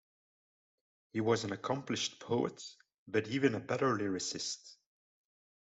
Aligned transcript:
He 1.13 1.21
was 1.21 1.43
an 1.43 1.51
accomplished 1.51 2.19
poet, 2.21 2.59
but 3.07 3.27
even 3.27 3.53
a 3.53 3.59
better 3.59 3.95
lyricist. 3.95 4.77